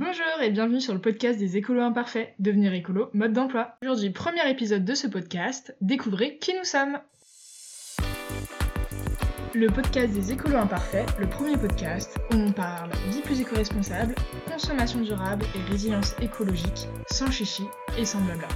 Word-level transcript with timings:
Bonjour 0.00 0.40
et 0.40 0.48
bienvenue 0.48 0.80
sur 0.80 0.94
le 0.94 0.98
podcast 0.98 1.38
des 1.38 1.58
écolos 1.58 1.82
imparfaits, 1.82 2.32
devenir 2.38 2.72
écolo, 2.72 3.10
mode 3.12 3.34
d'emploi. 3.34 3.76
Aujourd'hui, 3.82 4.08
premier 4.08 4.48
épisode 4.48 4.82
de 4.82 4.94
ce 4.94 5.06
podcast, 5.06 5.76
découvrez 5.82 6.38
qui 6.38 6.54
nous 6.54 6.64
sommes. 6.64 6.98
Le 9.54 9.66
podcast 9.66 10.14
des 10.14 10.32
écolos 10.32 10.56
imparfaits, 10.56 11.06
le 11.18 11.28
premier 11.28 11.58
podcast 11.58 12.16
où 12.32 12.36
on 12.36 12.50
parle 12.50 12.90
vie 13.10 13.20
plus 13.20 13.42
éco-responsable, 13.42 14.14
consommation 14.50 15.02
durable 15.02 15.44
et 15.54 15.70
résilience 15.70 16.14
écologique, 16.22 16.88
sans 17.10 17.30
chichi 17.30 17.64
et 17.98 18.06
sans 18.06 18.22
blabla. 18.22 18.48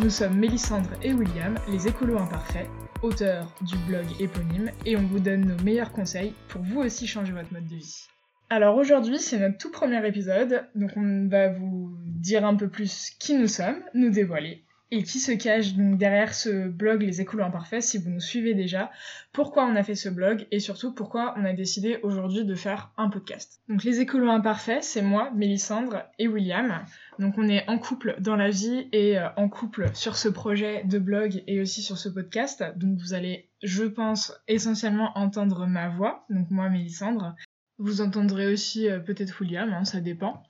Nous 0.00 0.10
sommes 0.10 0.34
Mélissandre 0.34 0.90
et 1.04 1.12
William, 1.12 1.54
les 1.68 1.86
écolos 1.86 2.18
imparfaits, 2.18 2.68
auteurs 3.04 3.54
du 3.60 3.76
blog 3.86 4.06
éponyme, 4.18 4.72
et 4.84 4.96
on 4.96 5.06
vous 5.06 5.20
donne 5.20 5.54
nos 5.54 5.62
meilleurs 5.62 5.92
conseils 5.92 6.34
pour 6.48 6.62
vous 6.62 6.80
aussi 6.80 7.06
changer 7.06 7.30
votre 7.30 7.52
mode 7.52 7.68
de 7.68 7.76
vie. 7.76 8.08
Alors 8.52 8.74
aujourd'hui, 8.74 9.20
c'est 9.20 9.38
notre 9.38 9.58
tout 9.58 9.70
premier 9.70 10.04
épisode, 10.04 10.64
donc 10.74 10.90
on 10.96 11.28
va 11.28 11.50
vous 11.50 11.96
dire 12.04 12.44
un 12.44 12.56
peu 12.56 12.68
plus 12.68 13.10
qui 13.20 13.34
nous 13.34 13.46
sommes, 13.46 13.80
nous 13.94 14.10
dévoiler, 14.10 14.64
et 14.90 15.04
qui 15.04 15.20
se 15.20 15.30
cache 15.30 15.74
donc 15.74 15.98
derrière 15.98 16.34
ce 16.34 16.66
blog 16.66 17.02
Les 17.02 17.20
Écolos 17.20 17.44
Imparfaits, 17.44 17.82
si 17.82 17.98
vous 17.98 18.10
nous 18.10 18.18
suivez 18.18 18.54
déjà, 18.54 18.90
pourquoi 19.32 19.66
on 19.66 19.76
a 19.76 19.84
fait 19.84 19.94
ce 19.94 20.08
blog, 20.08 20.48
et 20.50 20.58
surtout 20.58 20.92
pourquoi 20.92 21.32
on 21.38 21.44
a 21.44 21.52
décidé 21.52 22.00
aujourd'hui 22.02 22.44
de 22.44 22.56
faire 22.56 22.90
un 22.96 23.08
podcast. 23.08 23.60
Donc 23.68 23.84
Les 23.84 24.00
Écolos 24.00 24.30
Imparfaits, 24.30 24.82
c'est 24.82 25.02
moi, 25.02 25.30
Mélissandre 25.32 26.02
et 26.18 26.26
William. 26.26 26.84
Donc 27.20 27.38
on 27.38 27.48
est 27.48 27.68
en 27.68 27.78
couple 27.78 28.16
dans 28.18 28.34
la 28.34 28.50
vie 28.50 28.88
et 28.90 29.16
euh, 29.16 29.28
en 29.36 29.48
couple 29.48 29.90
sur 29.94 30.16
ce 30.16 30.28
projet 30.28 30.82
de 30.82 30.98
blog 30.98 31.44
et 31.46 31.60
aussi 31.60 31.82
sur 31.82 31.98
ce 31.98 32.08
podcast. 32.08 32.64
Donc 32.74 32.98
vous 32.98 33.14
allez, 33.14 33.48
je 33.62 33.84
pense, 33.84 34.32
essentiellement 34.48 35.12
entendre 35.14 35.68
ma 35.68 35.88
voix, 35.88 36.24
donc 36.30 36.50
moi, 36.50 36.68
Mélissandre, 36.68 37.36
vous 37.80 38.00
entendrez 38.00 38.52
aussi 38.52 38.88
euh, 38.88 39.00
peut-être 39.00 39.40
William, 39.40 39.72
hein, 39.72 39.84
ça 39.84 40.00
dépend. 40.00 40.42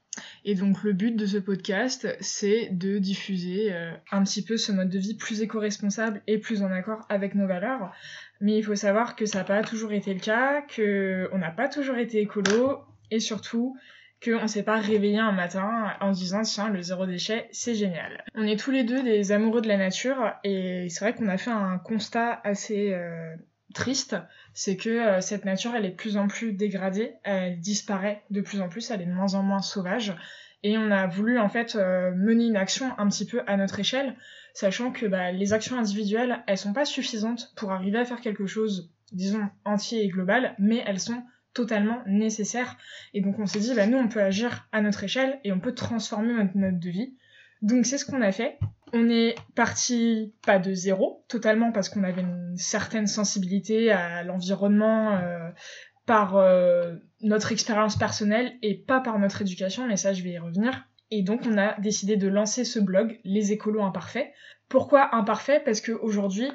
Et 0.45 0.55
donc 0.55 0.83
le 0.83 0.93
but 0.93 1.17
de 1.17 1.25
ce 1.25 1.39
podcast, 1.39 2.09
c'est 2.21 2.69
de 2.73 2.99
diffuser 2.99 3.73
euh, 3.73 3.93
un 4.11 4.23
petit 4.25 4.45
peu 4.45 4.57
ce 4.57 4.73
mode 4.73 4.91
de 4.91 4.99
vie 4.99 5.15
plus 5.15 5.41
éco-responsable 5.41 6.23
et 6.27 6.39
plus 6.39 6.63
en 6.63 6.71
accord 6.71 7.07
avec 7.09 7.35
nos 7.35 7.47
valeurs. 7.47 7.93
Mais 8.41 8.59
il 8.59 8.63
faut 8.63 8.75
savoir 8.75 9.17
que 9.17 9.27
ça 9.27 9.39
n'a 9.39 9.45
pas 9.45 9.63
toujours 9.63 9.93
été 9.93 10.13
le 10.13 10.21
cas, 10.21 10.63
qu'on 10.63 11.39
n'a 11.39 11.51
pas 11.51 11.69
toujours 11.69 11.97
été 11.97 12.21
écolo, 12.21 12.81
et 13.11 13.21
surtout 13.21 13.77
qu'on 14.23 14.43
ne 14.43 14.47
s'est 14.47 14.63
pas 14.63 14.79
réveillé 14.79 15.19
un 15.19 15.33
matin 15.33 15.95
en 16.01 16.11
disant 16.11 16.43
tiens 16.43 16.69
le 16.69 16.83
zéro 16.83 17.07
déchet 17.07 17.49
c'est 17.53 17.75
génial. 17.75 18.25
On 18.35 18.47
est 18.47 18.59
tous 18.59 18.71
les 18.71 18.85
deux 18.85 19.03
des 19.03 19.33
amoureux 19.33 19.63
de 19.63 19.69
la 19.69 19.79
nature 19.79 20.33
et 20.45 20.89
c'est 20.91 21.05
vrai 21.05 21.15
qu'on 21.15 21.29
a 21.29 21.39
fait 21.39 21.51
un 21.51 21.79
constat 21.79 22.41
assez 22.45 22.93
euh, 22.93 23.35
triste, 23.75 24.17
c'est 24.53 24.77
que 24.77 24.91
euh, 24.91 25.21
cette 25.21 25.45
nature, 25.45 25.75
elle 25.75 25.85
est 25.85 25.91
de 25.91 25.97
plus 25.97 26.17
en 26.17 26.29
plus 26.29 26.53
dégradée, 26.53 27.15
elle 27.23 27.61
disparaît 27.61 28.23
de 28.31 28.41
plus 28.41 28.61
en 28.61 28.69
plus, 28.69 28.91
elle 28.91 29.03
est 29.03 29.07
de 29.07 29.13
moins 29.13 29.35
en 29.35 29.43
moins 29.43 29.63
sauvage. 29.63 30.15
Et 30.63 30.77
on 30.77 30.91
a 30.91 31.07
voulu 31.07 31.39
en 31.39 31.49
fait 31.49 31.75
euh, 31.75 32.13
mener 32.15 32.47
une 32.47 32.57
action 32.57 32.93
un 32.99 33.09
petit 33.09 33.25
peu 33.25 33.43
à 33.47 33.57
notre 33.57 33.81
échelle, 33.81 34.17
sachant 34.53 34.93
que 34.93 35.07
bah, 35.07 35.33
les 35.33 35.53
actions 35.53 35.79
individuelles, 35.79 36.43
elles 36.47 36.59
sont 36.59 36.73
pas 36.73 36.85
suffisantes 36.85 37.53
pour 37.57 37.73
arriver 37.73 37.99
à 37.99 38.05
faire 38.05 38.21
quelque 38.21 38.47
chose, 38.47 38.91
disons, 39.13 39.49
entier 39.65 40.05
et 40.05 40.09
global, 40.09 40.55
mais 40.59 40.83
elles 40.87 41.01
sont 41.01 41.23
totalement 41.55 42.03
nécessaires. 42.07 42.77
Et 43.15 43.23
donc 43.23 43.39
on 43.39 43.47
s'est 43.47 43.61
dit, 43.61 43.75
bah, 43.75 43.87
nous, 43.87 43.99
on 43.99 44.09
peut 44.09 44.23
agir 44.23 44.69
à 44.73 44.83
notre 44.83 45.05
échelle 45.05 45.41
et 45.45 45.53
on 45.53 45.61
peut 45.61 45.75
transformer 45.75 46.35
notre 46.35 46.57
mode 46.57 46.79
de 46.79 46.91
vie. 46.91 47.15
Donc 47.63 47.87
c'est 47.87 47.99
ce 47.99 48.05
qu'on 48.05 48.23
a 48.23 48.33
fait. 48.33 48.59
On 48.93 49.09
est 49.09 49.37
parti 49.55 50.35
pas 50.45 50.59
de 50.59 50.73
zéro, 50.73 51.25
totalement 51.29 51.71
parce 51.73 51.89
qu'on 51.89 52.03
avait 52.03 52.23
une 52.23 52.57
certaine 52.57 53.07
sensibilité 53.07 53.93
à 53.93 54.23
l'environnement 54.25 55.17
euh, 55.17 55.49
par 56.07 56.37
euh, 56.37 56.97
notre 57.21 57.53
expérience 57.53 57.97
personnelle 57.97 58.53
et 58.63 58.75
pas 58.75 59.01
par 59.01 59.19
notre 59.19 59.43
éducation, 59.43 59.87
mais 59.87 59.97
ça 59.97 60.13
je 60.13 60.23
vais 60.23 60.31
y 60.31 60.39
revenir. 60.39 60.85
Et 61.11 61.23
donc 61.23 61.43
on 61.47 61.57
a 61.57 61.79
décidé 61.81 62.17
de 62.17 62.29
lancer 62.29 62.65
ce 62.65 62.81
blog, 62.81 63.21
Les 63.25 63.53
écolos 63.53 63.83
imparfaits. 63.83 64.33
Pourquoi 64.69 65.15
imparfait 65.15 65.61
Parce 65.65 65.81
qu'aujourd'hui, 65.81 66.51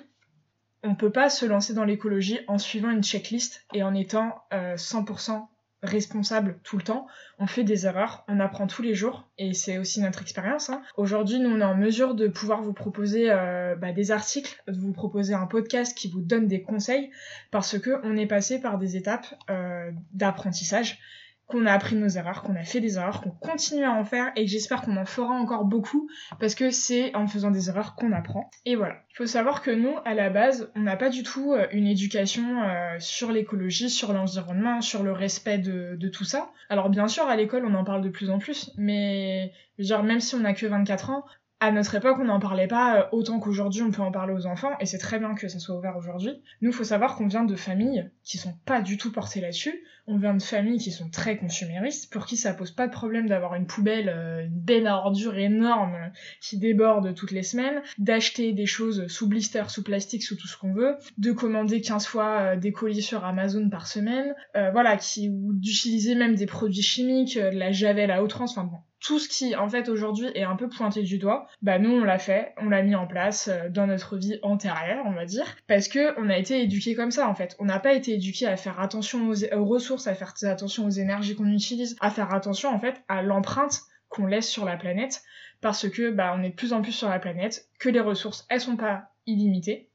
on 0.84 0.96
peut 0.96 1.12
pas 1.12 1.30
se 1.30 1.46
lancer 1.46 1.74
dans 1.74 1.84
l'écologie 1.84 2.40
en 2.48 2.58
suivant 2.58 2.92
une 2.92 3.04
checklist 3.04 3.66
et 3.74 3.84
en 3.84 3.94
étant 3.94 4.44
100% 4.52 5.32
euh, 5.32 5.40
responsable 5.84 6.60
tout 6.64 6.78
le 6.78 6.84
temps. 6.84 7.08
On 7.40 7.48
fait 7.48 7.64
des 7.64 7.86
erreurs, 7.86 8.24
on 8.28 8.40
apprend 8.40 8.68
tous 8.68 8.82
les 8.82 8.96
jours 8.96 9.28
et 9.38 9.54
c'est 9.54 9.78
aussi 9.78 10.02
notre 10.02 10.22
expérience. 10.22 10.70
Hein. 10.70 10.82
Aujourd'hui, 10.98 11.40
nous, 11.40 11.50
on 11.50 11.60
est 11.60 11.66
en 11.66 11.76
mesure 11.76 12.16
de 12.16 12.28
pouvoir 12.28 12.62
vous 12.62 12.74
proposer 12.74 13.32
euh, 13.32 13.76
bah, 13.76 13.92
des 13.92 14.12
articles, 14.12 14.62
de 14.68 14.80
vous 14.80 14.94
proposer 14.94 15.34
un 15.34 15.48
podcast 15.48 15.98
qui 15.98 16.10
vous 16.10 16.22
donne 16.22 16.48
des 16.48 16.62
conseils 16.62 17.12
parce 17.52 17.78
que 17.80 18.00
on 18.04 18.18
est 18.18 18.28
passé 18.28 18.60
par 18.60 18.78
des 18.78 18.98
étapes 18.98 19.28
euh, 19.50 19.92
d'apprentissage 20.14 21.00
qu'on 21.48 21.66
a 21.66 21.72
appris 21.72 21.96
nos 21.96 22.08
erreurs, 22.08 22.42
qu'on 22.42 22.56
a 22.56 22.64
fait 22.64 22.80
des 22.80 22.98
erreurs, 22.98 23.22
qu'on 23.22 23.30
continue 23.30 23.84
à 23.84 23.92
en 23.92 24.04
faire 24.04 24.32
et 24.36 24.48
j'espère 24.48 24.82
qu'on 24.82 24.98
en 24.98 25.06
fera 25.06 25.34
encore 25.34 25.66
beaucoup 25.66 26.10
parce 26.40 26.56
que 26.56 26.72
c'est 26.72 27.16
en 27.16 27.28
faisant 27.28 27.52
des 27.52 27.70
erreurs 27.70 27.96
qu'on 27.96 28.12
apprend. 28.12 28.50
Et 28.66 28.76
voilà. 28.76 28.96
Il 29.12 29.18
faut 29.18 29.28
savoir 29.28 29.62
que 29.62 29.72
nous, 29.72 29.94
à 30.06 30.14
la 30.14 30.30
base, 30.30 30.72
on 30.76 30.82
n'a 30.82 30.98
pas 30.98 31.10
du 31.10 31.24
tout 31.24 31.54
euh, 31.54 31.68
une 31.72 31.88
éducation 31.88 32.64
euh, 32.64 32.96
sur 33.00 33.32
l'écologie, 33.32 33.90
sur 33.90 34.12
l'environnement, 34.12 34.82
sur 34.82 35.04
le 35.04 35.12
respect 35.12 35.60
de, 35.60 35.96
de, 35.96 36.10
tout 36.10 36.26
ça. 36.26 36.52
Alors 36.70 36.90
bien 36.90 37.08
sûr, 37.08 37.28
à 37.28 37.36
l'école, 37.36 37.66
on 37.66 37.76
en 37.76 37.84
parle 37.84 38.02
de 38.02 38.10
plus 38.10 38.30
en 38.30 38.40
plus, 38.40 38.72
mais 38.78 39.54
genre, 39.80 40.04
même 40.04 40.20
si 40.20 40.36
on 40.36 40.40
n'a 40.40 40.54
que 40.54 40.66
24 40.66 41.12
ans, 41.12 41.26
à 41.66 41.72
notre 41.72 41.96
époque, 41.96 42.18
on 42.20 42.26
n'en 42.26 42.40
parlait 42.40 42.68
pas 42.68 43.00
euh, 43.00 43.04
autant 43.12 43.40
qu'aujourd'hui, 43.40 43.82
on 43.82 43.90
peut 43.90 44.02
en 44.02 44.12
parler 44.12 44.34
aux 44.34 44.46
enfants, 44.46 44.74
et 44.80 44.86
c'est 44.86 45.00
très 45.00 45.18
bien 45.18 45.34
que 45.34 45.48
ça 45.48 45.58
soit 45.58 45.76
ouvert 45.76 45.98
aujourd'hui. 45.98 46.42
Nous, 46.62 46.72
faut 46.72 46.84
savoir 46.84 47.16
qu'on 47.16 47.28
vient 47.28 47.44
de 47.44 47.56
familles 47.56 48.10
qui 48.24 48.38
sont 48.38 48.54
pas 48.66 48.82
du 48.82 48.98
tout 48.98 49.12
portées 49.12 49.42
là-dessus. 49.42 49.84
On 50.08 50.18
vient 50.18 50.36
de 50.36 50.44
familles 50.44 50.78
qui 50.78 50.92
sont 50.92 51.10
très 51.10 51.38
consuméristes, 51.38 52.14
pour 52.14 52.28
qui 52.28 52.38
ça 52.38 52.54
pose 52.54 52.70
pas 52.70 52.86
de 52.86 52.92
problème 52.92 53.28
d'avoir 53.28 53.56
une 53.56 53.66
poubelle, 53.66 54.10
euh, 54.10 54.46
une 54.46 54.60
benne 54.60 54.86
à 54.86 54.98
ordures 54.98 55.38
énorme 55.38 56.12
qui 56.40 56.60
déborde 56.60 57.16
toutes 57.16 57.32
les 57.32 57.42
semaines, 57.42 57.82
d'acheter 57.98 58.54
des 58.54 58.68
choses 58.68 59.08
sous 59.08 59.28
blister, 59.28 59.64
sous 59.68 59.84
plastique, 59.84 60.22
sous 60.22 60.36
tout 60.36 60.48
ce 60.48 60.58
qu'on 60.58 60.74
veut, 60.74 60.98
de 61.18 61.32
commander 61.32 61.82
15 61.82 62.06
fois 62.06 62.40
euh, 62.40 62.56
des 62.58 62.72
colis 62.72 63.02
sur 63.02 63.26
Amazon 63.26 63.70
par 63.70 63.88
semaine, 63.88 64.36
voilà, 64.54 64.98
qui, 64.98 65.30
ou 65.30 65.54
d'utiliser 65.54 66.16
même 66.16 66.36
des 66.36 66.46
produits 66.46 66.84
chimiques, 66.84 67.38
de 67.38 67.58
la 67.58 67.72
javel 67.72 68.12
à 68.12 68.24
outrance, 68.24 68.52
enfin 68.52 68.66
bon, 68.66 68.78
tout 69.06 69.20
ce 69.20 69.30
qui 69.30 69.56
en 69.56 69.70
fait 69.70 69.88
aujourd'hui 69.88 70.28
est 70.34 70.44
un 70.44 70.56
peu 70.56 70.68
pointé 70.68 71.04
du 71.04 71.20
doigt, 71.20 71.48
bah 71.62 71.78
nous 71.78 71.92
on 71.92 72.04
l'a 72.04 72.18
fait, 72.18 72.54
on 72.58 72.70
l'a 72.70 72.82
mis 72.82 72.96
en 72.96 73.06
place 73.06 73.50
euh, 73.50 73.70
dans 73.70 73.86
notre 73.86 74.18
vie 74.18 74.40
antérieure, 74.42 75.04
on 75.06 75.12
va 75.12 75.26
dire, 75.26 75.46
parce 75.68 75.88
que 75.88 76.20
on 76.20 76.28
a 76.30 76.38
été 76.38 76.62
éduqué 76.62 76.96
comme 76.96 77.12
ça 77.12 77.30
en 77.30 77.36
fait. 77.36 77.56
On 77.60 77.66
n'a 77.66 77.80
pas 77.80 77.94
été 77.94 78.14
éduqué 78.14 78.48
à 78.48 78.58
faire 78.58 78.80
attention 78.80 79.30
aux, 79.30 79.66
ressources, 79.66 80.08
à 80.08 80.16
faire 80.16 80.34
attention 80.44 80.86
aux 80.86 80.90
énergies 80.90 81.36
qu'on 81.36 81.52
utilise, 81.52 81.96
à 82.00 82.10
faire 82.10 82.34
attention 82.34 82.70
en 82.70 82.80
fait 82.80 83.04
à 83.08 83.22
l'empreinte 83.22 83.82
qu'on 84.10 84.26
laisse 84.26 84.50
sur 84.50 84.66
la 84.66 84.76
planète, 84.76 85.22
parce 85.62 85.88
que 85.88 86.10
bah 86.10 86.36
on 86.38 86.44
est 86.44 86.50
de 86.50 86.56
plus 86.56 86.74
en 86.74 86.82
plus 86.82 86.92
sur 86.92 87.10
la 87.10 87.20
planète, 87.20 87.68
que 87.80 87.90
les 87.90 88.00
ressources 88.00 88.48
elles 88.50 88.62
sont 88.62 88.78
pas 88.78 89.12
illimitées, 89.28 89.90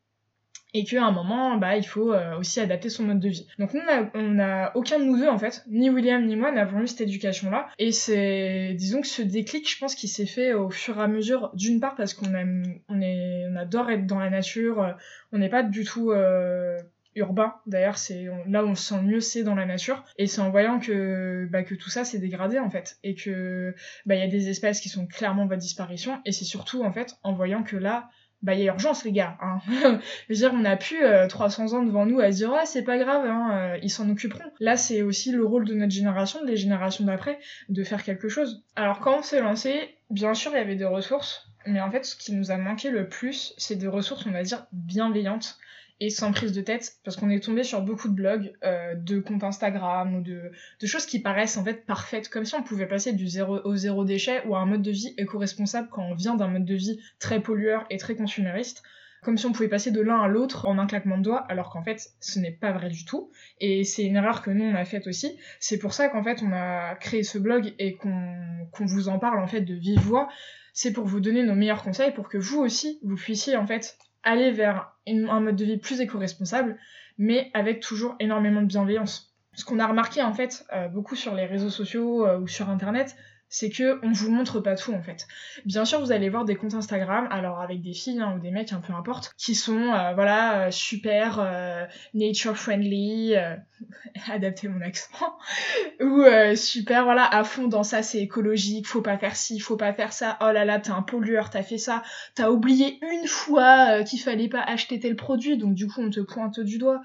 et 0.75 0.85
qu'à 0.85 1.05
un 1.05 1.11
moment, 1.11 1.57
bah, 1.57 1.77
il 1.77 1.85
faut 1.85 2.13
euh, 2.13 2.39
aussi 2.39 2.61
adapter 2.61 2.89
son 2.89 3.05
mode 3.05 3.21
de 3.21 3.29
vie. 3.29 3.47
Donc 3.59 3.75
nous, 3.75 3.81
on 4.15 4.39
a, 4.39 4.73
aucun 4.75 4.99
de 4.99 5.05
nous 5.05 5.19
deux, 5.19 5.29
en 5.29 5.39
fait, 5.39 5.65
ni 5.69 5.91
William 5.91 6.25
ni 6.25 6.37
moi, 6.37 6.53
n'avons 6.53 6.81
eu 6.81 6.87
cette 6.87 7.03
éducation-là. 7.03 7.69
Et 7.79 7.93
c'est, 7.93 8.75
disons 8.75 9.01
que 9.01 9.07
ce 9.07 9.23
déclic, 9.23 9.71
je 9.71 9.79
pense 9.79 9.95
qu'il 9.95 10.09
s'est 10.09 10.27
fait 10.27 10.53
au 10.53 10.71
fur 10.71 10.99
et 10.99 11.03
à 11.03 11.09
mesure, 11.09 11.51
d'une 11.55 11.81
part 11.81 11.95
parce 11.97 12.15
qu'on 12.15 12.35
aime, 12.35 12.63
on 12.89 13.01
est, 13.01 13.47
on 13.51 13.57
adore 13.57 13.91
être 13.91 14.07
dans 14.07 14.19
la 14.19 14.31
nature, 14.31 14.83
euh, 14.83 14.93
on 15.33 15.39
n'est 15.39 15.49
pas 15.49 15.63
du 15.63 15.85
tout 15.85 16.13
euh, 16.13 16.79
urbain. 17.17 17.55
D'ailleurs, 17.67 17.99
c'est 17.99 18.29
là 18.47 18.65
où 18.65 18.69
on 18.69 18.75
se 18.75 18.95
sent 18.95 19.03
mieux, 19.03 19.21
c'est 19.21 19.43
dans 19.43 19.55
la 19.55 19.67
nature. 19.67 20.05
Et 20.19 20.27
c'est 20.27 20.41
en 20.41 20.51
voyant 20.51 20.79
que, 20.79 21.49
bah, 21.51 21.65
que 21.65 21.75
tout 21.75 21.91
ça 21.91 22.05
s'est 22.05 22.19
dégradé, 22.19 22.59
en 22.59 22.71
fait. 22.71 22.99
Et 23.03 23.15
que, 23.15 23.75
bah, 24.07 24.15
il 24.15 24.21
y 24.21 24.25
a 24.25 24.29
des 24.29 24.49
espèces 24.49 24.81
qui 24.81 24.89
sont 24.89 25.07
clairement 25.07 25.43
en 25.43 25.47
voie 25.47 25.57
de 25.57 25.61
disparition. 25.61 26.21
Et 26.25 26.33
c'est 26.33 26.45
surtout, 26.45 26.85
en 26.85 26.93
fait, 26.93 27.17
en 27.23 27.33
voyant 27.33 27.63
que 27.63 27.77
là, 27.77 28.09
bah 28.43 28.55
il 28.55 28.61
y 28.61 28.69
a 28.69 28.73
urgence 28.73 29.05
les 29.05 29.13
gars. 29.13 29.37
Hein. 29.41 29.59
je 29.69 30.33
veux 30.33 30.35
dire, 30.35 30.53
on 30.55 30.65
a 30.65 30.77
plus 30.77 31.03
300 31.29 31.75
ans 31.75 31.83
devant 31.83 32.07
nous 32.07 32.21
à 32.21 32.33
se 32.33 32.39
dire 32.39 32.53
ouais 32.53 32.67
c'est 32.67 32.83
pas 32.83 32.99
grave, 32.99 33.27
hein, 33.27 33.51
euh, 33.53 33.79
ils 33.83 33.91
s'en 33.91 34.09
occuperont. 34.09 34.51
Là 34.61 34.77
c'est 34.77 35.03
aussi 35.03 35.33
le 35.33 35.45
rôle 35.45 35.67
de 35.67 35.75
notre 35.75 35.93
génération, 35.93 36.45
des 36.45 36.57
générations 36.57 37.05
d'après, 37.05 37.39
de 37.69 37.85
faire 37.85 38.03
quelque 38.03 38.29
chose. 38.29 38.65
Alors 38.77 39.01
quand 39.01 39.19
on 39.19 39.23
s'est 39.23 39.41
lancé, 39.41 39.97
bien 40.11 40.35
sûr 40.35 40.53
il 40.53 40.59
y 40.59 40.61
avait 40.61 40.77
des 40.77 40.85
ressources, 40.85 41.50
mais 41.67 41.81
en 41.81 41.91
fait 41.91 42.05
ce 42.05 42.17
qui 42.17 42.33
nous 42.33 42.51
a 42.51 42.57
manqué 42.57 42.91
le 42.91 43.09
plus, 43.09 43.55
c'est 43.59 43.77
des 43.77 43.89
ressources 43.89 44.27
on 44.27 44.31
va 44.31 44.43
dire 44.43 44.67
bienveillantes 44.73 45.59
et 46.01 46.09
sans 46.09 46.33
prise 46.33 46.53
de 46.53 46.63
tête 46.63 46.95
parce 47.05 47.17
qu'on 47.17 47.29
est 47.29 47.45
tombé 47.45 47.63
sur 47.63 47.83
beaucoup 47.83 48.09
de 48.09 48.15
blogs, 48.15 48.53
euh, 48.65 48.95
de 48.95 49.21
comptes 49.21 49.45
Instagram 49.45 50.15
ou 50.17 50.23
de, 50.23 50.51
de, 50.81 50.87
choses 50.87 51.05
qui 51.05 51.21
paraissent 51.21 51.59
en 51.59 51.65
fait 51.65 51.85
parfaites, 51.85 52.31
comme 52.31 52.47
si 52.47 52.55
on 52.55 52.63
pouvait 52.63 52.87
passer 52.87 53.13
du 53.13 53.29
zéro 53.29 53.59
au 53.65 53.77
zéro 53.77 54.05
déchet 54.05 54.43
ou 54.47 54.57
à 54.57 54.61
un 54.61 54.67
mode 54.67 54.83
de 54.83 54.91
vie 54.91 55.15
éco-responsable 55.19 55.89
quand 55.91 56.03
on 56.03 56.15
vient 56.15 56.35
d'un 56.35 56.49
mode 56.49 56.65
de 56.65 56.75
vie 56.75 56.99
très 57.19 57.41
pollueur 57.41 57.85
et 57.91 57.99
très 57.99 58.17
consumériste. 58.17 58.83
Comme 59.23 59.37
si 59.37 59.47
on 59.47 59.53
pouvait 59.53 59.69
passer 59.69 59.91
de 59.91 60.01
l'un 60.01 60.21
à 60.21 60.29
l'autre 60.29 60.67
en 60.67 60.79
un 60.79 60.87
claquement 60.87 61.19
de 61.19 61.23
doigts, 61.23 61.45
alors 61.49 61.71
qu'en 61.71 61.83
fait, 61.83 62.11
ce 62.21 62.39
n'est 62.39 62.53
pas 62.53 62.73
vrai 62.73 62.89
du 62.89 63.05
tout. 63.05 63.31
Et 63.59 63.85
c'est 63.85 64.05
une 64.05 64.17
erreur 64.17 64.43
que 64.43 64.51
nous, 64.51 64.65
on 64.65 64.75
a 64.75 64.85
faite 64.85 65.07
aussi. 65.07 65.39
C'est 65.59 65.79
pour 65.79 65.93
ça 65.93 66.09
qu'en 66.09 66.23
fait, 66.23 66.43
on 66.43 66.53
a 66.53 66.95
créé 66.95 67.23
ce 67.23 67.39
blog 67.39 67.75
et 67.79 67.97
qu'on 67.97 68.87
vous 68.87 69.09
en 69.09 69.19
parle 69.19 69.43
en 69.43 69.47
fait 69.47 69.61
de 69.61 69.75
vive 69.75 70.01
voix. 70.01 70.29
C'est 70.73 70.93
pour 70.93 71.05
vous 71.05 71.21
donner 71.21 71.43
nos 71.43 71.55
meilleurs 71.55 71.83
conseils 71.83 72.13
pour 72.13 72.29
que 72.29 72.39
vous 72.39 72.61
aussi, 72.61 72.99
vous 73.03 73.17
puissiez 73.17 73.57
en 73.57 73.67
fait 73.67 73.99
aller 74.23 74.51
vers 74.51 74.97
un 75.07 75.41
mode 75.41 75.57
de 75.57 75.65
vie 75.65 75.79
plus 75.79 76.01
éco-responsable, 76.01 76.79
mais 77.19 77.51
avec 77.55 77.81
toujours 77.81 78.17
énormément 78.21 78.63
de 78.63 78.67
bienveillance. 78.67 79.35
Ce 79.55 79.65
qu'on 79.65 79.79
a 79.79 79.87
remarqué 79.87 80.23
en 80.23 80.33
fait 80.33 80.65
euh, 80.73 80.89
beaucoup 80.89 81.17
sur 81.17 81.35
les 81.35 81.45
réseaux 81.45 81.71
sociaux 81.71 82.27
euh, 82.27 82.39
ou 82.39 82.47
sur 82.47 82.71
internet, 82.71 83.17
c'est 83.53 83.69
que 83.69 83.99
on 84.05 84.13
vous 84.13 84.31
montre 84.31 84.61
pas 84.61 84.77
tout 84.77 84.95
en 84.95 85.03
fait. 85.03 85.27
Bien 85.65 85.85
sûr, 85.85 86.01
vous 86.01 86.13
allez 86.13 86.29
voir 86.29 86.45
des 86.45 86.55
comptes 86.55 86.75
Instagram, 86.75 87.27
alors 87.33 87.61
avec 87.61 87.83
des 87.83 87.93
filles 87.93 88.21
hein, 88.21 88.35
ou 88.37 88.39
des 88.39 88.53
mecs, 88.53 88.73
un 88.73 88.81
peu 88.81 88.93
importe, 88.93 89.35
qui 89.37 89.57
sont 89.57 89.93
euh, 89.93 90.15
voilà 90.15 90.67
euh, 90.67 90.71
super 90.71 91.41
euh, 91.41 91.85
nature 92.15 92.57
friendly, 92.57 93.35
adapter 94.31 94.69
mon 94.69 94.81
accent, 94.81 95.37
ou 96.01 96.25
super 96.55 97.03
voilà 97.05 97.25
à 97.25 97.43
fond 97.43 97.67
dans 97.67 97.83
ça, 97.83 98.03
c'est 98.03 98.21
écologique, 98.21 98.87
faut 98.87 99.03
pas 99.03 99.19
faire 99.19 99.35
ci, 99.35 99.59
faut 99.59 99.77
pas 99.77 99.93
faire 99.93 100.13
ça. 100.13 100.39
Oh 100.41 100.53
là 100.53 100.65
là, 100.65 100.79
t'es 100.79 100.91
un 100.91 101.03
pollueur, 101.03 101.51
t'as 101.51 101.65
fait 101.65 101.79
ça, 101.79 102.05
t'as 102.37 102.51
oublié 102.51 103.01
une 103.03 103.27
fois 103.27 104.05
qu'il 104.05 104.21
fallait 104.21 104.49
pas 104.49 104.63
acheter 104.63 105.01
tel 105.01 105.17
produit, 105.17 105.59
donc 105.59 105.75
du 105.75 105.89
coup 105.89 106.01
on 106.01 106.11
te 106.11 106.21
pointe 106.21 106.61
du 106.61 106.79
doigt. 106.79 107.03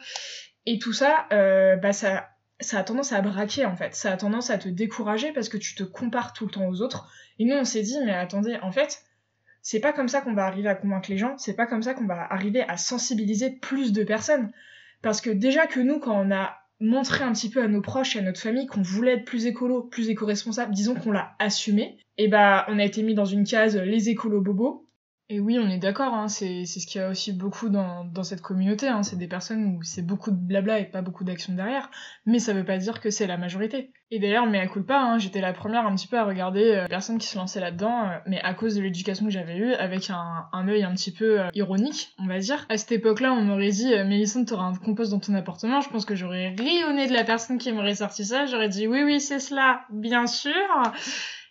Et 0.68 0.78
tout 0.78 0.94
ça, 0.94 1.28
bah 1.32 1.92
ça 1.92 2.35
ça 2.60 2.80
a 2.80 2.84
tendance 2.84 3.12
à 3.12 3.22
braquer 3.22 3.66
en 3.66 3.76
fait, 3.76 3.96
ça 3.96 4.12
a 4.12 4.18
tendance 4.18 4.50
à 4.50 4.58
te 4.58 4.70
décourager 4.70 5.32
parce 5.34 5.50
que 5.50 5.58
tu 5.58 5.76
te 5.76 5.84
compares 5.84 6.34
tout 6.34 6.46
le 6.46 6.52
temps 6.52 6.68
aux 6.68 6.82
autres. 6.82 7.12
Et 7.40 7.46
nous 7.46 7.56
on 7.56 7.66
s'est 7.66 7.82
dit 7.82 7.98
mais 8.06 8.14
attendez, 8.14 8.58
en 8.62 8.72
fait, 8.72 9.04
c'est 9.62 9.80
pas 9.80 9.94
comme 9.94 10.08
ça 10.08 10.22
qu'on 10.22 10.34
va 10.34 10.46
arriver 10.46 10.70
à 10.70 10.76
convaincre 10.76 11.10
les 11.10 11.18
gens, 11.18 11.38
c'est 11.38 11.56
pas 11.56 11.66
comme 11.66 11.84
ça 11.84 11.94
qu'on 11.94 12.06
va 12.06 12.32
arriver 12.32 12.62
à 12.62 12.78
sensibiliser 12.78 13.52
plus 13.52 13.92
de 13.94 14.04
personnes. 14.04 14.52
Parce 15.02 15.22
que 15.22 15.30
déjà 15.30 15.68
que 15.68 15.80
nous 15.80 16.00
quand 16.00 16.20
on 16.20 16.32
a 16.32 16.58
montré 16.80 17.24
un 17.24 17.32
petit 17.32 17.50
peu 17.50 17.62
à 17.62 17.68
nos 17.68 17.82
proches 17.82 18.16
et 18.16 18.20
à 18.20 18.22
notre 18.22 18.40
famille 18.42 18.68
qu'on 18.68 18.82
voulait 18.82 19.14
être 19.14 19.26
plus 19.26 19.46
écolo, 19.46 19.84
plus 19.84 20.10
éco-responsable, 20.10 20.74
disons 20.74 20.96
qu'on 20.96 21.12
l'a 21.12 21.36
assumé, 21.40 21.98
et 22.18 22.28
bah 22.28 22.66
on 22.70 22.80
a 22.80 22.84
été 22.84 23.02
mis 23.04 23.16
dans 23.16 23.26
une 23.26 23.46
case 23.46 23.78
les 23.78 24.10
écolos 24.10 24.42
bobos, 24.42 24.85
et 25.28 25.40
oui, 25.40 25.58
on 25.60 25.68
est 25.70 25.80
d'accord, 25.80 26.14
hein, 26.14 26.28
c'est 26.28 26.66
ce 26.66 26.86
qu'il 26.86 27.02
y 27.02 27.04
a 27.04 27.10
aussi 27.10 27.34
beaucoup 27.34 27.70
dans, 27.70 28.06
dans 28.06 28.24
cette 28.24 28.42
communauté. 28.42 28.88
Hein, 28.88 29.02
c'est 29.02 29.16
des 29.16 29.28
personnes 29.28 29.76
où 29.76 29.84
c'est 29.84 30.06
beaucoup 30.06 30.30
de 30.30 30.36
blabla 30.36 30.80
et 30.80 30.86
pas 30.86 31.02
beaucoup 31.02 31.24
d'action 31.24 31.54
derrière, 31.54 31.90
mais 32.28 32.38
ça 32.38 32.54
veut 32.54 32.64
pas 32.64 32.78
dire 32.78 33.02
que 33.02 33.10
c'est 33.10 33.26
la 33.26 33.38
majorité. 33.38 33.92
Et 34.12 34.20
d'ailleurs, 34.20 34.46
mais 34.46 34.60
à 34.60 34.68
coup 34.68 34.84
pas, 34.84 35.02
hein, 35.02 35.18
j'étais 35.18 35.42
la 35.42 35.52
première 35.52 35.88
un 35.88 35.96
petit 35.96 36.08
peu 36.08 36.20
à 36.20 36.26
regarder 36.26 36.76
euh, 36.76 36.88
personnes 36.88 37.18
qui 37.18 37.26
se 37.26 37.38
lançaient 37.38 37.60
là-dedans, 37.60 38.04
euh, 38.04 38.18
mais 38.28 38.40
à 38.42 38.54
cause 38.54 38.76
de 38.76 38.82
l'éducation 38.82 39.26
que 39.26 39.32
j'avais 39.32 39.58
eue, 39.58 39.74
avec 39.74 40.12
un, 40.12 40.46
un 40.54 40.68
œil 40.68 40.84
un 40.84 40.94
petit 40.94 41.12
peu 41.12 41.42
euh, 41.42 41.50
ironique, 41.56 42.14
on 42.20 42.28
va 42.28 42.38
dire. 42.38 42.68
À 42.70 42.78
cette 42.78 42.92
époque-là, 42.92 43.34
on 43.34 43.42
m'aurait 43.42 43.72
dit, 43.72 43.94
euh, 43.96 44.06
Mélissande, 44.06 44.46
t'auras 44.46 44.66
un 44.66 44.76
compost 44.76 45.10
dans 45.10 45.20
ton 45.20 45.34
appartement, 45.34 45.82
je 45.82 45.90
pense 45.90 46.06
que 46.06 46.14
j'aurais 46.14 46.50
ri 46.50 46.84
au 46.88 46.94
nez 46.94 47.08
de 47.08 47.14
la 47.14 47.24
personne 47.24 47.58
qui 47.58 47.72
m'aurait 47.72 47.96
sorti 47.96 48.26
ça, 48.26 48.46
j'aurais 48.46 48.70
dit, 48.70 48.86
oui, 48.86 49.02
oui, 49.04 49.20
c'est 49.20 49.40
cela, 49.40 49.82
bien 49.90 50.28
sûr. 50.28 50.54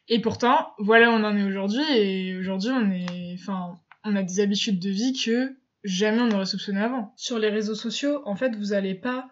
Et 0.09 0.21
pourtant, 0.21 0.73
voilà, 0.79 1.11
on 1.11 1.25
en 1.25 1.37
est 1.37 1.45
aujourd'hui, 1.45 1.85
et 1.91 2.37
aujourd'hui, 2.37 2.71
on 2.71 2.91
est, 2.91 3.37
enfin, 3.41 3.79
on 4.05 4.17
a 4.17 4.23
des 4.23 4.41
habitudes 4.41 4.79
de 4.79 4.91
vie 4.91 5.19
que 5.19 5.56
jamais 5.83 6.21
on 6.21 6.29
n'aurait 6.29 6.47
soupçonné 6.47 6.81
avant. 6.81 7.15
Sur 7.17 7.39
les 7.39 7.49
réseaux 7.49 7.75
sociaux, 7.75 8.23
en 8.27 8.37
fait, 8.37 8.55
vous 8.56 8.73
allez 8.75 8.95
pas 8.95 9.29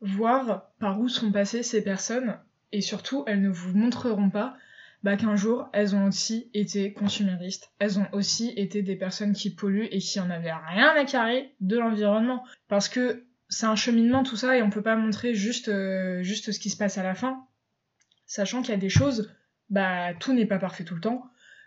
voir 0.00 0.70
par 0.78 1.00
où 1.00 1.08
sont 1.08 1.32
passées 1.32 1.62
ces 1.62 1.82
personnes, 1.82 2.38
et 2.72 2.80
surtout, 2.80 3.24
elles 3.26 3.40
ne 3.40 3.48
vous 3.48 3.76
montreront 3.76 4.30
pas 4.30 4.56
bah, 5.02 5.16
qu'un 5.16 5.34
jour, 5.34 5.68
elles 5.72 5.96
ont 5.96 6.06
aussi 6.06 6.50
été 6.54 6.92
consuméristes, 6.92 7.72
elles 7.78 7.98
ont 7.98 8.06
aussi 8.12 8.52
été 8.56 8.82
des 8.82 8.96
personnes 8.96 9.32
qui 9.32 9.50
polluent 9.50 9.88
et 9.90 9.98
qui 9.98 10.20
en 10.20 10.30
avaient 10.30 10.52
rien 10.52 10.94
à 10.94 11.04
carrer 11.04 11.54
de 11.60 11.78
l'environnement. 11.78 12.44
Parce 12.68 12.88
que 12.88 13.24
c'est 13.48 13.66
un 13.66 13.76
cheminement 13.76 14.22
tout 14.22 14.36
ça, 14.36 14.56
et 14.56 14.62
on 14.62 14.70
peut 14.70 14.82
pas 14.82 14.96
montrer 14.96 15.34
juste, 15.34 15.68
euh, 15.68 16.22
juste 16.22 16.52
ce 16.52 16.60
qui 16.60 16.70
se 16.70 16.76
passe 16.76 16.98
à 16.98 17.02
la 17.02 17.14
fin, 17.14 17.46
sachant 18.26 18.60
qu'il 18.60 18.70
y 18.70 18.74
a 18.74 18.80
des 18.80 18.88
choses 18.88 19.32
bah 19.72 20.14
tout 20.20 20.32
n'est 20.32 20.46
pas 20.46 20.58
parfait 20.58 20.84
tout 20.84 20.94
le 20.94 21.00
temps. 21.00 21.24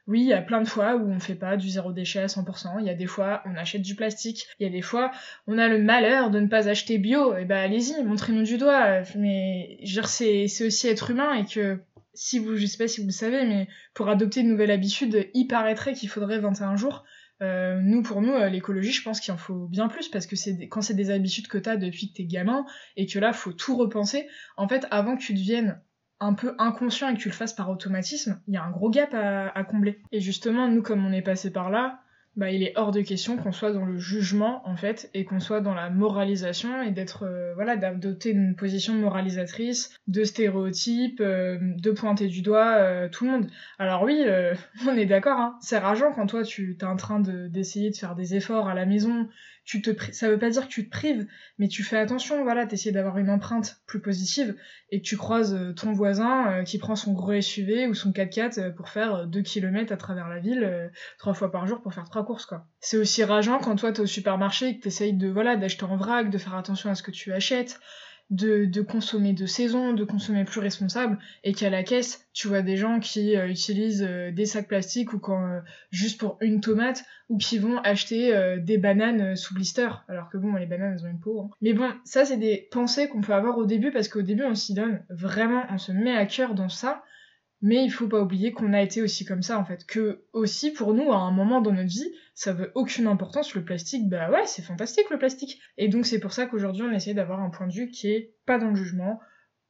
Oui, 0.08 0.22
il 0.22 0.28
y 0.28 0.34
a 0.34 0.42
plein 0.42 0.62
de 0.62 0.68
fois 0.68 0.96
où 0.96 1.10
on 1.10 1.20
fait 1.20 1.36
pas 1.36 1.58
du 1.58 1.68
zéro 1.68 1.92
déchet 1.92 2.20
à 2.20 2.28
100%, 2.28 2.80
il 2.80 2.86
y 2.86 2.92
a 2.92 2.94
des 2.94 3.08
fois 3.08 3.42
on 3.46 3.56
achète 3.56 3.82
du 3.82 3.96
plastique, 3.96 4.46
il 4.60 4.64
y 4.64 4.70
a 4.70 4.72
des 4.72 4.84
fois 4.84 5.12
on 5.48 5.58
a 5.58 5.68
le 5.68 5.82
malheur 5.82 6.30
de 6.30 6.40
ne 6.40 6.48
pas 6.48 6.70
acheter 6.70 7.00
bio, 7.00 7.36
et 7.36 7.46
bah 7.46 7.60
allez-y, 7.60 8.04
montrez-nous 8.04 8.44
du 8.44 8.58
doigt, 8.58 9.02
mais 9.18 9.80
je 9.84 10.02
c'est, 10.06 10.48
c'est 10.48 10.68
aussi 10.68 10.88
être 10.88 11.10
humain 11.10 11.34
et 11.34 11.46
que 11.46 11.82
si 12.14 12.40
vous, 12.40 12.56
je 12.56 12.66
sais 12.66 12.78
pas 12.78 12.88
si 12.88 13.02
vous 13.02 13.08
le 13.08 13.12
savez, 13.12 13.46
mais 13.46 13.68
pour 13.94 14.08
adopter 14.10 14.42
une 14.42 14.50
nouvelle 14.50 14.72
habitude, 14.72 15.28
il 15.34 15.48
paraîtrait 15.48 15.94
qu'il 15.94 16.10
faudrait 16.10 16.40
21 16.40 16.76
jours. 16.78 17.04
Euh, 17.42 17.80
nous, 17.82 18.02
pour 18.02 18.22
nous, 18.22 18.32
euh, 18.32 18.48
l'écologie, 18.48 18.94
je 18.94 19.04
pense 19.04 19.20
qu'il 19.20 19.34
en 19.34 19.38
faut 19.38 19.68
bien 19.68 19.90
plus 19.90 20.08
parce 20.08 20.26
que 20.26 20.38
c'est 20.38 20.70
quand 20.70 20.82
c'est 20.82 20.94
des 20.94 21.12
habitudes 21.12 21.48
que 21.48 21.58
t'as 21.58 21.76
depuis 21.76 22.10
que 22.10 22.14
t'es 22.14 22.24
gamin 22.24 22.66
et 22.96 23.06
que 23.06 23.20
là, 23.20 23.34
faut 23.34 23.52
tout 23.52 23.76
repenser. 23.76 24.28
En 24.56 24.68
fait, 24.70 24.88
avant 24.92 25.18
que 25.18 25.22
tu 25.22 25.34
deviennes 25.34 25.82
un 26.20 26.34
peu 26.34 26.56
inconscient 26.60 27.10
et 27.10 27.16
que 27.16 27.20
tu 27.20 27.30
le 27.30 27.34
fasses 27.34 27.54
par 27.54 27.70
automatisme, 27.70 28.40
il 28.48 28.54
y 28.54 28.58
a 28.58 28.64
un 28.64 28.72
gros 28.72 28.90
gap 28.90 29.14
à, 29.14 29.64
combler. 29.64 30.02
Et 30.12 30.22
justement, 30.22 30.68
nous, 30.68 30.82
comme 30.82 31.06
on 31.06 31.12
est 31.12 31.22
passé 31.22 31.52
par 31.52 31.70
là, 31.70 32.00
bah, 32.36 32.52
il 32.52 32.64
est 32.64 32.74
hors 32.76 32.92
de 32.92 33.00
question 33.00 33.38
qu'on 33.38 33.54
soit 33.54 33.72
dans 33.72 33.86
le 33.86 33.98
jugement, 33.98 34.62
en 34.68 34.76
fait, 34.76 35.10
et 35.14 35.24
qu'on 35.24 35.40
soit 35.40 35.62
dans 35.62 35.74
la 35.74 35.90
moralisation 35.90 36.82
et 36.82 36.92
d'être, 36.92 37.24
euh, 37.24 37.54
voilà, 37.56 37.78
d'adopter 37.78 38.32
une 38.32 38.56
position 38.56 38.94
moralisatrice, 38.94 39.98
de 40.08 40.24
stéréotypes, 40.26 41.22
euh, 41.22 41.58
de 41.62 41.92
pointer 41.92 42.28
du 42.28 42.42
doigt 42.42 42.76
euh, 42.76 43.08
tout 43.08 43.24
le 43.26 43.32
monde. 43.32 43.48
Alors 43.80 44.04
oui, 44.04 44.26
on 44.88 44.96
est 44.98 45.06
d'accord, 45.06 45.40
hein, 45.40 45.58
c'est 45.62 45.78
rageant 45.78 46.12
quand 46.14 46.28
toi, 46.28 46.44
tu 46.44 46.78
es 46.80 46.84
en 46.84 46.98
train 46.98 47.22
d'essayer 47.22 47.90
de 47.90 47.96
faire 47.96 48.16
des 48.16 48.36
efforts 48.36 48.68
à 48.68 48.74
la 48.74 48.86
maison, 48.86 49.30
tu 49.66 49.82
te 49.82 49.90
ça 50.12 50.30
veut 50.30 50.38
pas 50.38 50.52
dire 50.52 50.64
que 50.64 50.72
tu 50.72 50.86
te 50.86 50.92
prives, 50.92 51.28
mais 51.58 51.68
tu 51.68 51.84
fais 51.84 51.98
attention, 51.98 52.44
voilà, 52.44 52.68
t'essayes 52.68 52.92
d'avoir 52.92 53.18
une 53.18 53.30
empreinte 53.30 53.82
plus 53.88 54.00
positive 54.00 54.56
et 54.92 55.02
que 55.02 55.06
tu 55.06 55.18
croises 55.18 55.56
euh, 55.56 55.74
ton 55.74 55.92
voisin 55.92 56.52
euh, 56.52 56.64
qui 56.64 56.78
prend 56.78 56.96
son 56.96 57.14
gros 57.14 57.40
SUV 57.42 57.88
ou 57.88 57.96
son 57.96 58.12
4x4 58.12 58.60
euh, 58.60 58.70
pour 58.70 58.90
faire 58.90 59.26
2 59.26 59.42
km 59.42 59.92
à 59.92 59.98
travers 59.98 60.30
la 60.30 60.40
ville 60.40 60.92
trois 61.18 61.34
fois 61.34 61.52
par 61.52 61.66
jour 61.66 61.82
pour 61.82 61.94
faire 61.94 62.06
trois 62.06 62.26
courses 62.26 62.46
quoi. 62.46 62.68
C'est 62.80 62.98
aussi 62.98 63.24
rageant 63.24 63.58
quand 63.58 63.76
toi 63.76 63.92
t'es 63.92 64.02
au 64.02 64.06
supermarché 64.06 64.70
et 64.70 64.78
que 64.78 64.84
t'essayes 64.84 65.14
de 65.14 65.28
voilà 65.28 65.56
d'acheter 65.56 65.86
en 65.86 65.98
vrac, 65.98 66.30
de 66.30 66.38
faire 66.38 66.56
attention 66.56 66.92
à 66.92 66.96
ce 66.96 67.02
que 67.02 67.12
tu 67.12 67.34
achètes, 67.34 67.80
de, 68.32 68.82
consommer 68.82 69.34
de 69.34 69.46
saison, 69.46 69.94
de 69.94 70.04
consommer 70.04 70.46
plus 70.46 70.60
responsable, 70.60 71.20
et 71.44 71.54
qu'à 71.54 71.70
la 71.70 71.84
caisse, 71.84 72.28
tu 72.34 72.48
vois 72.48 72.62
des 72.62 72.76
gens 72.76 73.00
qui 73.00 73.36
euh, 73.36 73.48
utilisent 73.48 74.06
euh, 74.08 74.32
des 74.32 74.46
sacs 74.46 74.68
plastiques 74.68 75.14
ou 75.14 75.20
quand 75.20 75.44
euh, 75.44 75.60
juste 75.92 76.20
pour 76.20 76.38
une 76.42 76.60
tomate, 76.60 77.04
ou 77.30 77.38
qui 77.38 77.58
vont 77.58 77.80
acheter 77.80 78.60
des 78.60 78.78
bananes 78.78 79.36
sous 79.36 79.56
blister, 79.56 79.90
alors 80.08 80.30
que 80.30 80.38
bon, 80.38 80.54
les 80.54 80.68
bananes 80.68 80.96
elles 80.96 81.06
ont 81.06 81.10
une 81.10 81.20
peau. 81.20 81.42
Hein. 81.42 81.50
Mais 81.60 81.74
bon, 81.74 81.92
ça 82.04 82.24
c'est 82.24 82.38
des 82.38 82.68
pensées 82.70 83.08
qu'on 83.08 83.22
peut 83.22 83.34
avoir 83.34 83.58
au 83.58 83.66
début 83.66 83.92
parce 83.92 84.10
qu'au 84.10 84.22
début 84.22 84.44
on 84.44 84.54
s'y 84.54 84.76
donne 84.76 85.02
vraiment, 85.10 85.64
on 85.72 85.80
se 85.80 85.92
met 85.92 86.16
à 86.16 86.28
cœur 86.28 86.54
dans 86.54 86.70
ça. 86.70 87.04
Mais 87.62 87.84
il 87.84 87.90
faut 87.90 88.08
pas 88.08 88.22
oublier 88.22 88.52
qu'on 88.52 88.74
a 88.74 88.82
été 88.82 89.02
aussi 89.02 89.26
comme 89.26 89.42
ça 89.42 89.58
en 89.58 89.66
fait, 89.66 89.86
que 89.86 90.26
aussi 90.34 90.72
pour 90.72 90.94
nous 90.94 91.12
à 91.12 91.18
un 91.18 91.32
moment 91.32 91.62
dans 91.62 91.72
notre 91.72 91.90
vie, 91.90 92.12
ça 92.34 92.54
veut 92.54 92.72
aucune 92.76 93.08
importance 93.08 93.56
le 93.56 93.64
plastique. 93.64 94.10
Bah 94.10 94.30
ouais, 94.30 94.46
c'est 94.46 94.62
fantastique 94.62 95.10
le 95.10 95.18
plastique. 95.18 95.60
Et 95.78 95.88
donc 95.88 96.06
c'est 96.06 96.20
pour 96.20 96.34
ça 96.34 96.46
qu'aujourd'hui 96.46 96.84
on 96.84 96.92
essaie 96.92 97.14
d'avoir 97.14 97.42
un 97.42 97.50
point 97.50 97.68
de 97.68 97.74
vue 97.74 97.90
qui 97.90 98.10
est 98.12 98.36
pas 98.46 98.60
dans 98.60 98.70
le 98.70 98.76
jugement, 98.76 99.20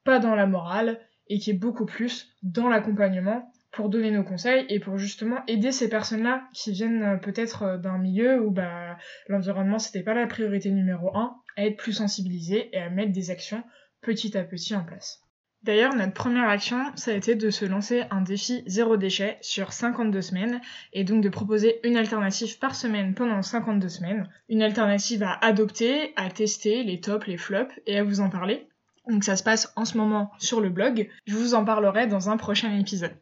pas 0.04 0.20
dans 0.20 0.36
la 0.36 0.48
morale 0.48 1.00
et 1.28 1.40
qui 1.40 1.52
est 1.52 1.54
beaucoup 1.54 1.86
plus 1.86 2.36
dans 2.44 2.70
l'accompagnement 2.70 3.52
pour 3.72 3.90
donner 3.90 4.10
nos 4.10 4.24
conseils 4.24 4.66
et 4.70 4.80
pour 4.80 4.98
justement 4.98 5.46
aider 5.48 5.72
ces 5.72 5.90
personnes-là 5.90 6.48
qui 6.54 6.72
viennent 6.72 7.04
euh, 7.04 7.18
peut-être 7.18 7.64
euh, 7.64 7.78
d'un 7.78 7.98
milieu 7.98 8.42
où 8.42 8.50
bah 8.50 8.98
l'environnement 9.28 9.80
c'était 9.80 10.04
pas 10.04 10.14
la 10.14 10.28
priorité 10.28 10.72
numéro 10.72 11.16
un, 11.16 11.36
à 11.58 11.66
être 11.66 11.76
plus 11.76 11.92
sensibilisés 11.92 12.70
et 12.74 12.80
à 12.80 12.90
mettre 12.90 13.12
des 13.12 13.32
actions 13.32 13.64
petit 14.02 14.38
à 14.38 14.44
petit 14.44 14.76
en 14.76 14.84
place. 14.86 15.25
D'ailleurs, 15.66 15.96
notre 15.96 16.14
première 16.14 16.48
action, 16.48 16.78
ça 16.96 17.10
a 17.10 17.16
été 17.16 17.34
de 17.34 17.50
se 17.50 17.66
lancer 17.66 18.04
un 18.12 18.22
défi 18.22 18.64
zéro 18.68 18.98
déchet 18.98 19.40
sur 19.42 19.74
52 19.74 20.22
semaines 20.22 20.62
et 20.94 21.04
donc 21.04 21.24
de 21.24 21.30
proposer 21.30 21.80
une 21.84 21.98
alternative 21.98 22.60
par 22.60 22.76
semaine 22.76 23.16
pendant 23.16 23.42
52 23.42 23.90
semaines. 23.90 24.30
Une 24.48 24.62
alternative 24.62 25.24
à 25.24 25.44
adopter, 25.44 26.14
à 26.18 26.30
tester 26.30 26.84
les 26.84 27.02
tops, 27.02 27.26
les 27.26 27.38
flops 27.38 27.74
et 27.88 27.98
à 27.98 28.04
vous 28.04 28.20
en 28.20 28.30
parler. 28.30 28.68
Donc 29.10 29.24
ça 29.24 29.36
se 29.36 29.42
passe 29.42 29.74
en 29.76 29.86
ce 29.86 29.98
moment 29.98 30.30
sur 30.38 30.62
le 30.62 30.70
blog. 30.70 31.10
Je 31.26 31.34
vous 31.34 31.56
en 31.56 31.66
parlerai 31.66 32.06
dans 32.06 32.30
un 32.30 32.38
prochain 32.38 32.78
épisode. 32.78 33.16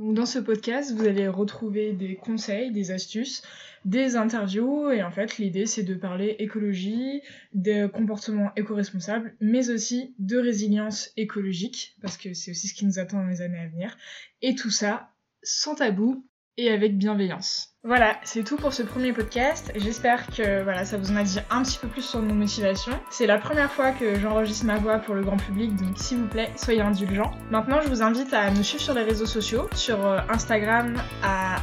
Donc 0.00 0.14
dans 0.14 0.24
ce 0.24 0.38
podcast, 0.38 0.92
vous 0.92 1.04
allez 1.04 1.28
retrouver 1.28 1.92
des 1.92 2.16
conseils, 2.16 2.70
des 2.70 2.90
astuces, 2.90 3.42
des 3.84 4.16
interviews 4.16 4.90
et 4.90 5.02
en 5.02 5.10
fait 5.10 5.36
l'idée 5.36 5.66
c'est 5.66 5.82
de 5.82 5.94
parler 5.94 6.36
écologie, 6.38 7.20
de 7.52 7.86
comportement 7.86 8.50
éco-responsable, 8.56 9.34
mais 9.42 9.68
aussi 9.68 10.14
de 10.18 10.38
résilience 10.38 11.12
écologique 11.18 11.96
parce 12.00 12.16
que 12.16 12.32
c'est 12.32 12.52
aussi 12.52 12.68
ce 12.68 12.72
qui 12.72 12.86
nous 12.86 12.98
attend 12.98 13.18
dans 13.18 13.26
les 13.26 13.42
années 13.42 13.58
à 13.58 13.68
venir. 13.68 13.94
Et 14.40 14.54
tout 14.54 14.70
ça 14.70 15.12
sans 15.42 15.74
tabou 15.74 16.26
et 16.56 16.70
avec 16.70 16.98
bienveillance. 16.98 17.68
Voilà, 17.82 18.16
c'est 18.24 18.44
tout 18.44 18.56
pour 18.56 18.74
ce 18.74 18.82
premier 18.82 19.12
podcast. 19.12 19.72
J'espère 19.74 20.26
que 20.26 20.62
voilà, 20.62 20.84
ça 20.84 20.98
vous 20.98 21.10
en 21.12 21.16
a 21.16 21.22
dit 21.22 21.38
un 21.50 21.62
petit 21.62 21.78
peu 21.78 21.88
plus 21.88 22.02
sur 22.02 22.20
nos 22.20 22.34
motivations. 22.34 22.92
C'est 23.10 23.26
la 23.26 23.38
première 23.38 23.72
fois 23.72 23.92
que 23.92 24.18
j'enregistre 24.20 24.66
ma 24.66 24.76
voix 24.76 24.98
pour 24.98 25.14
le 25.14 25.22
grand 25.22 25.38
public, 25.38 25.74
donc 25.76 25.96
s'il 25.96 26.18
vous 26.18 26.26
plaît, 26.26 26.50
soyez 26.56 26.82
indulgents. 26.82 27.32
Maintenant, 27.50 27.80
je 27.80 27.88
vous 27.88 28.02
invite 28.02 28.34
à 28.34 28.50
nous 28.50 28.62
suivre 28.62 28.82
sur 28.82 28.94
les 28.94 29.02
réseaux 29.02 29.26
sociaux, 29.26 29.68
sur 29.74 30.04
euh, 30.04 30.20
Instagram 30.28 30.94
à 31.22 31.56